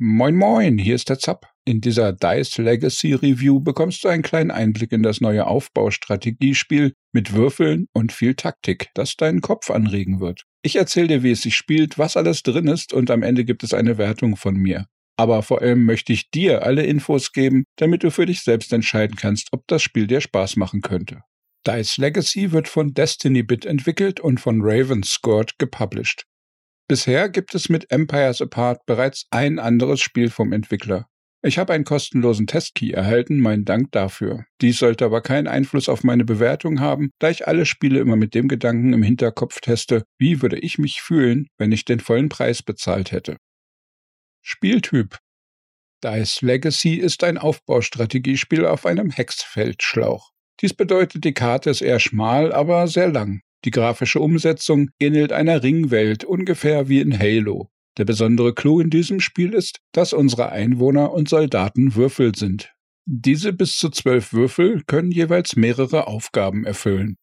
[0.00, 1.50] Moin moin, hier ist der Zapp.
[1.64, 7.32] In dieser Dice Legacy Review bekommst du einen kleinen Einblick in das neue Aufbaustrategiespiel mit
[7.32, 10.44] Würfeln und viel Taktik, das deinen Kopf anregen wird.
[10.62, 13.64] Ich erzähle dir, wie es sich spielt, was alles drin ist und am Ende gibt
[13.64, 14.86] es eine Wertung von mir.
[15.16, 19.16] Aber vor allem möchte ich dir alle Infos geben, damit du für dich selbst entscheiden
[19.16, 21.22] kannst, ob das Spiel dir Spaß machen könnte.
[21.66, 26.24] Dice Legacy wird von Destiny Bit entwickelt und von Ravenscourt gepublished.
[26.88, 31.06] Bisher gibt es mit Empires Apart bereits ein anderes Spiel vom Entwickler.
[31.42, 34.46] Ich habe einen kostenlosen Testkey erhalten, meinen Dank dafür.
[34.60, 38.34] Dies sollte aber keinen Einfluss auf meine Bewertung haben, da ich alle Spiele immer mit
[38.34, 42.62] dem Gedanken im Hinterkopf teste, wie würde ich mich fühlen, wenn ich den vollen Preis
[42.62, 43.36] bezahlt hätte.
[44.42, 45.18] Spieltyp
[46.02, 50.30] Dice Legacy ist ein Aufbaustrategiespiel auf einem Hexfeldschlauch.
[50.60, 53.42] Dies bedeutet, die Karte ist eher schmal, aber sehr lang.
[53.64, 57.68] Die grafische Umsetzung ähnelt einer Ringwelt, ungefähr wie in Halo.
[57.96, 62.72] Der besondere Clou in diesem Spiel ist, dass unsere Einwohner und Soldaten Würfel sind.
[63.06, 67.16] Diese bis zu zwölf Würfel können jeweils mehrere Aufgaben erfüllen.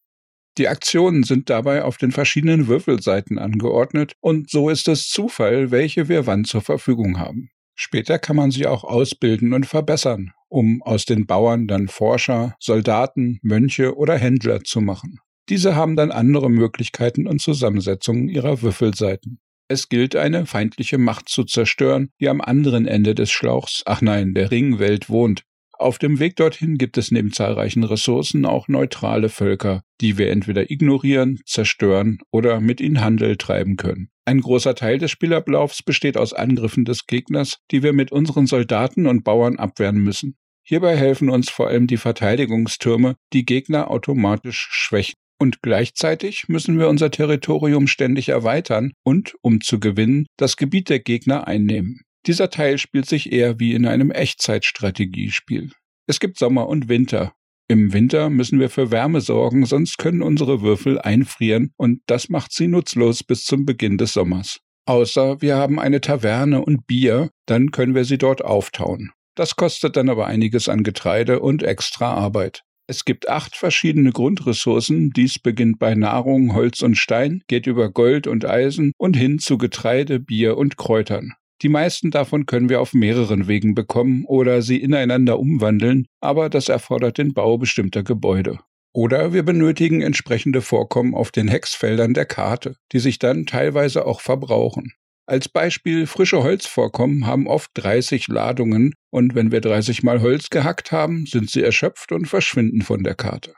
[0.57, 6.09] Die Aktionen sind dabei auf den verschiedenen Würfelseiten angeordnet und so ist es Zufall, welche
[6.09, 7.49] wir wann zur Verfügung haben.
[7.75, 13.39] Später kann man sie auch ausbilden und verbessern, um aus den Bauern dann Forscher, Soldaten,
[13.41, 15.19] Mönche oder Händler zu machen.
[15.49, 19.39] Diese haben dann andere Möglichkeiten und Zusammensetzungen ihrer Würfelseiten.
[19.67, 24.33] Es gilt, eine feindliche Macht zu zerstören, die am anderen Ende des Schlauchs, ach nein,
[24.33, 25.43] der Ringwelt wohnt.
[25.77, 30.71] Auf dem Weg dorthin gibt es neben zahlreichen Ressourcen auch neutrale Völker, die wir entweder
[30.71, 34.09] ignorieren, zerstören oder mit ihnen Handel treiben können.
[34.23, 39.05] Ein großer Teil des Spielablaufs besteht aus Angriffen des Gegners, die wir mit unseren Soldaten
[39.05, 40.37] und Bauern abwehren müssen.
[40.63, 45.15] Hierbei helfen uns vor allem die Verteidigungstürme, die Gegner automatisch schwächen.
[45.37, 50.99] Und gleichzeitig müssen wir unser Territorium ständig erweitern und, um zu gewinnen, das Gebiet der
[50.99, 52.01] Gegner einnehmen.
[52.25, 55.71] Dieser Teil spielt sich eher wie in einem Echtzeitstrategiespiel.
[56.07, 57.33] Es gibt Sommer und Winter.
[57.67, 62.51] Im Winter müssen wir für Wärme sorgen, sonst können unsere Würfel einfrieren und das macht
[62.53, 64.59] sie nutzlos bis zum Beginn des Sommers.
[64.87, 69.11] Außer wir haben eine Taverne und Bier, dann können wir sie dort auftauen.
[69.33, 72.61] Das kostet dann aber einiges an Getreide und extra Arbeit.
[72.87, 75.09] Es gibt acht verschiedene Grundressourcen.
[75.09, 79.57] Dies beginnt bei Nahrung, Holz und Stein, geht über Gold und Eisen und hin zu
[79.57, 81.33] Getreide, Bier und Kräutern.
[81.61, 86.69] Die meisten davon können wir auf mehreren Wegen bekommen oder sie ineinander umwandeln, aber das
[86.69, 88.59] erfordert den Bau bestimmter Gebäude.
[88.93, 94.21] Oder wir benötigen entsprechende Vorkommen auf den Hexfeldern der Karte, die sich dann teilweise auch
[94.21, 94.93] verbrauchen.
[95.27, 100.91] Als Beispiel, frische Holzvorkommen haben oft 30 Ladungen und wenn wir 30 mal Holz gehackt
[100.91, 103.55] haben, sind sie erschöpft und verschwinden von der Karte.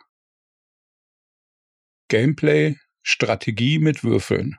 [2.10, 4.56] Gameplay Strategie mit Würfeln.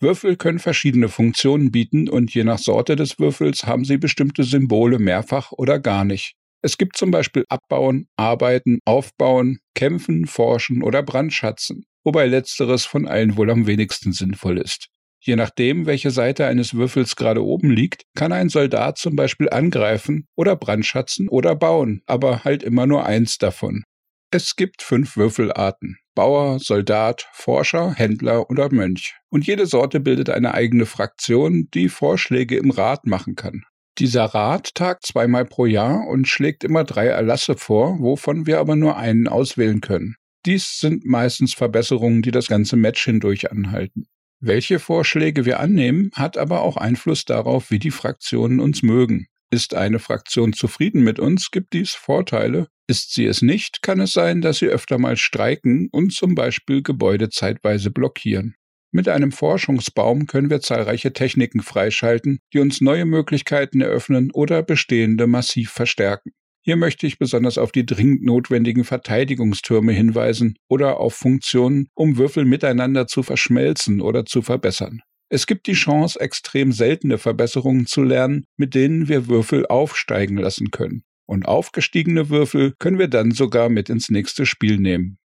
[0.00, 4.98] Würfel können verschiedene Funktionen bieten und je nach Sorte des Würfels haben sie bestimmte Symbole
[4.98, 6.36] mehrfach oder gar nicht.
[6.62, 13.36] Es gibt zum Beispiel Abbauen, Arbeiten, Aufbauen, Kämpfen, Forschen oder Brandschatzen, wobei letzteres von allen
[13.36, 14.88] wohl am wenigsten sinnvoll ist.
[15.22, 20.26] Je nachdem, welche Seite eines Würfels gerade oben liegt, kann ein Soldat zum Beispiel angreifen
[20.34, 23.84] oder brandschatzen oder bauen, aber halt immer nur eins davon.
[24.32, 25.98] Es gibt fünf Würfelarten.
[26.14, 29.16] Bauer, Soldat, Forscher, Händler oder Mönch.
[29.28, 33.64] Und jede Sorte bildet eine eigene Fraktion, die Vorschläge im Rat machen kann.
[33.98, 38.76] Dieser Rat tagt zweimal pro Jahr und schlägt immer drei Erlasse vor, wovon wir aber
[38.76, 40.16] nur einen auswählen können.
[40.46, 44.06] Dies sind meistens Verbesserungen, die das ganze Match hindurch anhalten.
[44.42, 49.26] Welche Vorschläge wir annehmen, hat aber auch Einfluss darauf, wie die Fraktionen uns mögen.
[49.50, 52.68] Ist eine Fraktion zufrieden mit uns, gibt dies Vorteile.
[52.86, 56.82] Ist sie es nicht, kann es sein, dass sie öfter mal streiken und zum Beispiel
[56.82, 58.54] Gebäude zeitweise blockieren.
[58.92, 65.26] Mit einem Forschungsbaum können wir zahlreiche Techniken freischalten, die uns neue Möglichkeiten eröffnen oder bestehende
[65.26, 66.32] massiv verstärken.
[66.70, 72.44] Hier möchte ich besonders auf die dringend notwendigen Verteidigungstürme hinweisen oder auf Funktionen, um Würfel
[72.44, 75.00] miteinander zu verschmelzen oder zu verbessern.
[75.28, 80.70] Es gibt die Chance, extrem seltene Verbesserungen zu lernen, mit denen wir Würfel aufsteigen lassen
[80.70, 81.02] können.
[81.26, 85.18] Und aufgestiegene Würfel können wir dann sogar mit ins nächste Spiel nehmen.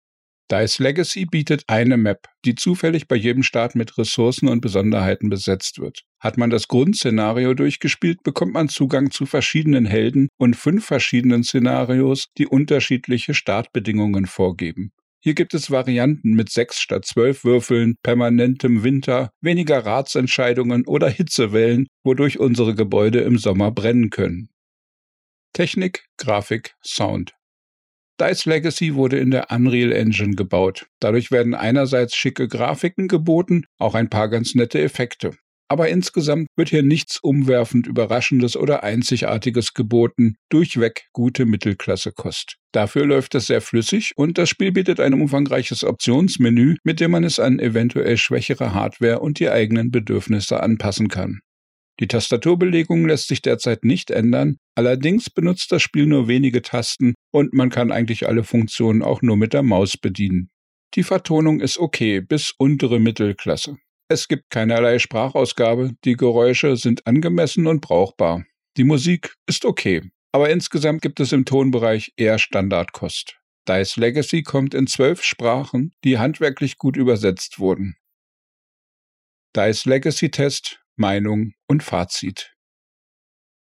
[0.50, 5.80] Dice Legacy bietet eine Map, die zufällig bei jedem Start mit Ressourcen und Besonderheiten besetzt
[5.80, 6.02] wird.
[6.20, 12.26] Hat man das Grundszenario durchgespielt, bekommt man Zugang zu verschiedenen Helden und fünf verschiedenen Szenarios,
[12.36, 14.92] die unterschiedliche Startbedingungen vorgeben.
[15.22, 21.86] Hier gibt es Varianten mit sechs statt zwölf Würfeln, permanentem Winter, weniger Ratsentscheidungen oder Hitzewellen,
[22.04, 24.50] wodurch unsere Gebäude im Sommer brennen können.
[25.54, 27.32] Technik, Grafik, Sound.
[28.20, 30.86] Dice Legacy wurde in der Unreal Engine gebaut.
[31.00, 35.32] Dadurch werden einerseits schicke Grafiken geboten, auch ein paar ganz nette Effekte.
[35.68, 42.56] aber insgesamt wird hier nichts umwerfend Überraschendes oder Einzigartiges geboten, durchweg gute Mittelklasse-Kost.
[42.72, 47.24] Dafür läuft es sehr flüssig und das Spiel bietet ein umfangreiches Optionsmenü, mit dem man
[47.24, 51.40] es an eventuell schwächere Hardware und die eigenen Bedürfnisse anpassen kann.
[52.00, 57.52] Die Tastaturbelegung lässt sich derzeit nicht ändern, allerdings benutzt das Spiel nur wenige Tasten und
[57.52, 60.50] man kann eigentlich alle Funktionen auch nur mit der Maus bedienen.
[60.94, 63.76] Die Vertonung ist okay bis untere Mittelklasse.
[64.08, 68.44] Es gibt keinerlei Sprachausgabe, die Geräusche sind angemessen und brauchbar.
[68.76, 70.02] Die Musik ist okay,
[70.32, 73.38] aber insgesamt gibt es im Tonbereich eher Standardkost.
[73.68, 77.96] Dice Legacy kommt in zwölf Sprachen, die handwerklich gut übersetzt wurden.
[79.56, 82.54] Dice Legacy Test, Meinung und Fazit.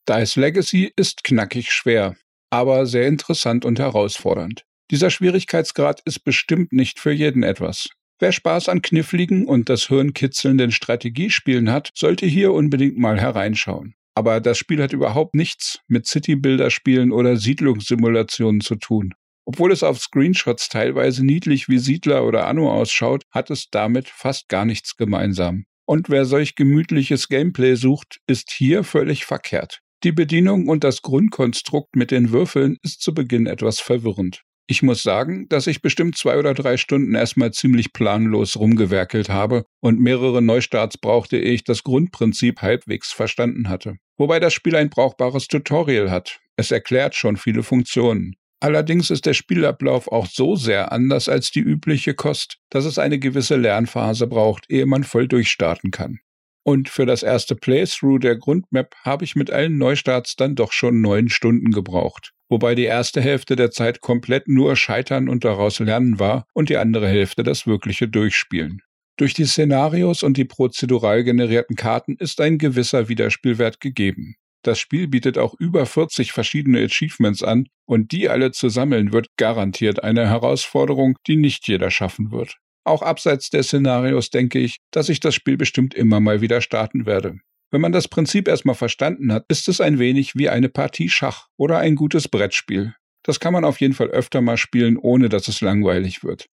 [0.08, 2.17] Dice Legacy ist knackig schwer,
[2.50, 4.64] aber sehr interessant und herausfordernd.
[4.90, 7.88] Dieser Schwierigkeitsgrad ist bestimmt nicht für jeden etwas.
[8.19, 13.94] Wer Spaß an kniffligen und das Hirn kitzelnden Strategiespielen hat, sollte hier unbedingt mal hereinschauen.
[14.14, 19.14] Aber das Spiel hat überhaupt nichts mit City-Builder-Spielen oder Siedlungssimulationen zu tun.
[19.44, 24.49] Obwohl es auf Screenshots teilweise niedlich wie Siedler oder Anno ausschaut, hat es damit fast
[24.49, 25.64] gar nichts gemeinsam.
[25.87, 29.81] Und wer solch gemütliches Gameplay sucht, ist hier völlig verkehrt.
[30.05, 34.43] Die Bedienung und das Grundkonstrukt mit den Würfeln ist zu Beginn etwas verwirrend.
[34.69, 39.64] Ich muss sagen, dass ich bestimmt zwei oder drei Stunden erstmal ziemlich planlos rumgewerkelt habe
[39.81, 43.96] und mehrere Neustarts brauchte, ehe ich das Grundprinzip halbwegs verstanden hatte.
[44.17, 46.40] Wobei das Spiel ein brauchbares Tutorial hat.
[46.56, 48.37] Es erklärt schon viele Funktionen.
[48.62, 53.19] Allerdings ist der Spielablauf auch so sehr anders als die übliche Kost, dass es eine
[53.19, 56.20] gewisse Lernphase braucht, ehe man voll durchstarten kann.
[56.64, 61.00] Und für das erste Playthrough der Grundmap habe ich mit allen Neustarts dann doch schon
[61.00, 66.20] neun Stunden gebraucht wobei die erste Hälfte der Zeit komplett nur Scheitern und daraus Lernen
[66.20, 68.82] war und die andere Hälfte das wirkliche Durchspielen.
[69.17, 74.37] Durch die Szenarios und die prozedural generierten Karten ist ein gewisser Wiederspielwert gegeben.
[74.62, 79.26] Das Spiel bietet auch über 40 verschiedene Achievements an und die alle zu sammeln wird
[79.37, 82.56] garantiert eine Herausforderung, die nicht jeder schaffen wird.
[82.85, 87.06] Auch abseits der Szenarios denke ich, dass ich das Spiel bestimmt immer mal wieder starten
[87.06, 87.38] werde.
[87.70, 91.47] Wenn man das Prinzip erstmal verstanden hat, ist es ein wenig wie eine Partie Schach
[91.56, 92.94] oder ein gutes Brettspiel.
[93.23, 96.49] Das kann man auf jeden Fall öfter mal spielen, ohne dass es langweilig wird.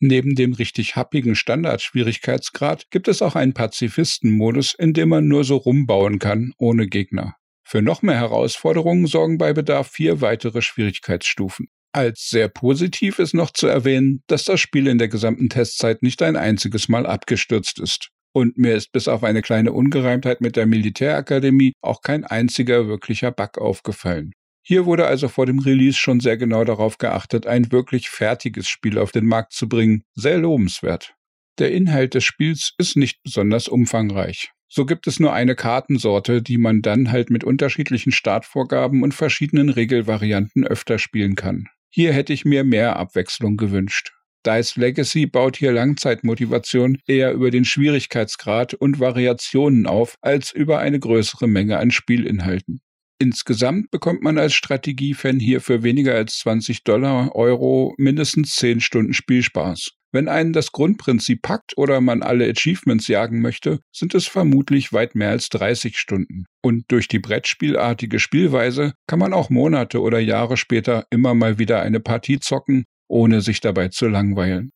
[0.00, 5.56] Neben dem richtig happigen Standardschwierigkeitsgrad gibt es auch einen Pazifistenmodus, in dem man nur so
[5.56, 7.36] rumbauen kann, ohne Gegner.
[7.66, 11.68] Für noch mehr Herausforderungen sorgen bei Bedarf vier weitere Schwierigkeitsstufen.
[11.92, 16.22] Als sehr positiv ist noch zu erwähnen, dass das Spiel in der gesamten Testzeit nicht
[16.22, 18.10] ein einziges Mal abgestürzt ist.
[18.32, 23.30] Und mir ist bis auf eine kleine Ungereimtheit mit der Militärakademie auch kein einziger wirklicher
[23.30, 24.32] Bug aufgefallen.
[24.66, 28.98] Hier wurde also vor dem Release schon sehr genau darauf geachtet, ein wirklich fertiges Spiel
[28.98, 30.04] auf den Markt zu bringen.
[30.14, 31.14] Sehr lobenswert.
[31.58, 34.52] Der Inhalt des Spiels ist nicht besonders umfangreich.
[34.68, 39.68] So gibt es nur eine Kartensorte, die man dann halt mit unterschiedlichen Startvorgaben und verschiedenen
[39.68, 41.68] Regelvarianten öfter spielen kann.
[41.90, 44.14] Hier hätte ich mir mehr Abwechslung gewünscht.
[44.46, 50.98] Dice Legacy baut hier Langzeitmotivation eher über den Schwierigkeitsgrad und Variationen auf, als über eine
[50.98, 52.80] größere Menge an Spielinhalten.
[53.24, 59.14] Insgesamt bekommt man als Strategiefan hier für weniger als 20 Dollar Euro mindestens 10 Stunden
[59.14, 59.92] Spielspaß.
[60.12, 65.14] Wenn einen das Grundprinzip packt oder man alle Achievements jagen möchte, sind es vermutlich weit
[65.14, 66.44] mehr als 30 Stunden.
[66.62, 71.80] Und durch die Brettspielartige Spielweise kann man auch Monate oder Jahre später immer mal wieder
[71.80, 74.70] eine Partie zocken ohne sich dabei zu langweilen.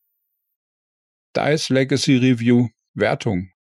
[1.37, 3.51] Dice Legacy Review Wertung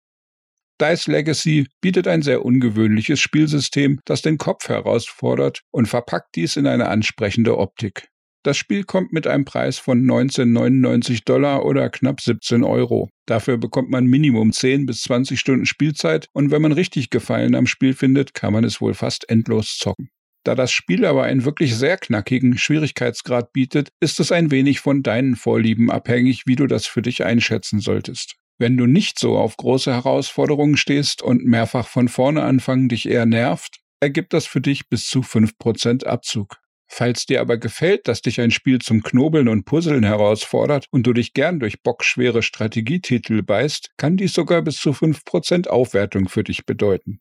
[0.81, 6.67] Dice Legacy bietet ein sehr ungewöhnliches Spielsystem, das den Kopf herausfordert und verpackt dies in
[6.67, 8.09] eine ansprechende Optik.
[8.45, 13.11] Das Spiel kommt mit einem Preis von 19,99 Dollar oder knapp 17 Euro.
[13.27, 17.67] Dafür bekommt man Minimum 10 bis 20 Stunden Spielzeit und wenn man richtig Gefallen am
[17.67, 20.11] Spiel findet, kann man es wohl fast endlos zocken.
[20.45, 25.03] Da das Spiel aber einen wirklich sehr knackigen Schwierigkeitsgrad bietet, ist es ein wenig von
[25.03, 28.37] deinen Vorlieben abhängig, wie du das für dich einschätzen solltest.
[28.59, 33.25] Wenn du nicht so auf große Herausforderungen stehst und mehrfach von vorne anfangen dich eher
[33.25, 36.57] nervt, ergibt das für dich bis zu 5% Abzug.
[36.91, 41.13] Falls dir aber gefällt, dass dich ein Spiel zum Knobeln und Puzzeln herausfordert und du
[41.13, 46.67] dich gern durch bockschwere Strategietitel beißt, kann dies sogar bis zu 5% Aufwertung für dich
[46.67, 47.21] bedeuten.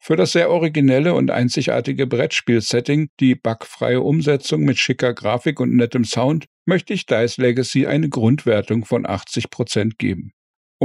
[0.00, 6.04] Für das sehr originelle und einzigartige Brettspiel-Setting, die bugfreie Umsetzung mit schicker Grafik und nettem
[6.04, 10.33] Sound, möchte ich Dice Legacy eine Grundwertung von 80% geben.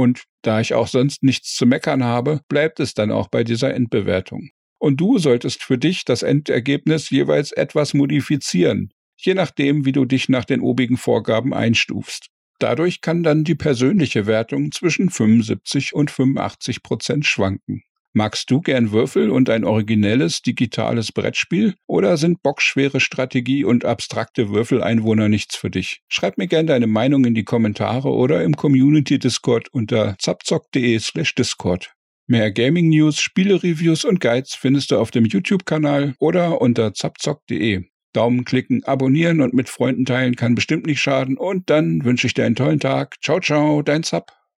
[0.00, 3.74] Und da ich auch sonst nichts zu meckern habe, bleibt es dann auch bei dieser
[3.74, 4.48] Endbewertung.
[4.78, 10.30] Und du solltest für dich das Endergebnis jeweils etwas modifizieren, je nachdem, wie du dich
[10.30, 12.28] nach den obigen Vorgaben einstufst.
[12.58, 17.82] Dadurch kann dann die persönliche Wertung zwischen 75 und 85 Prozent schwanken.
[18.12, 24.50] Magst du gern Würfel und ein originelles digitales Brettspiel oder sind bockschwere Strategie und abstrakte
[24.50, 26.00] Würfeleinwohner nichts für dich?
[26.08, 31.92] Schreib mir gern deine Meinung in die Kommentare oder im Community Discord unter zapzock.de/discord.
[32.26, 37.84] Mehr Gaming News, Spiele-Reviews und Guides findest du auf dem YouTube-Kanal oder unter zapzock.de.
[38.12, 42.34] Daumen klicken, abonnieren und mit Freunden teilen kann bestimmt nicht schaden und dann wünsche ich
[42.34, 43.16] dir einen tollen Tag.
[43.22, 44.39] Ciao, ciao, dein Zap.